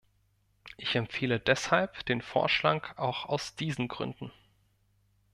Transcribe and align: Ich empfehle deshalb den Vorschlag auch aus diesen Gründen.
Ich 0.77 0.95
empfehle 0.95 1.39
deshalb 1.39 2.05
den 2.07 2.23
Vorschlag 2.23 2.97
auch 2.97 3.25
aus 3.27 3.55
diesen 3.55 3.87
Gründen. 3.87 4.31